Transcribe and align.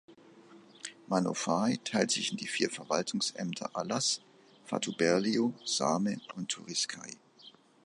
Manufahi 1.07 1.77
teilt 1.77 2.09
sich 2.09 2.31
in 2.31 2.37
die 2.37 2.47
vier 2.47 2.71
Verwaltungsämter 2.71 3.69
Alas, 3.75 4.19
Fatuberlio, 4.65 5.53
Same 5.63 6.19
und 6.35 6.49
Turiscai. 6.49 7.11